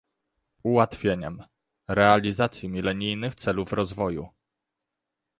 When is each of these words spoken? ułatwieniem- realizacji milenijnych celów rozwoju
ułatwieniem- 0.63 1.43
realizacji 1.87 2.69
milenijnych 2.69 3.35
celów 3.35 3.73
rozwoju 3.73 4.29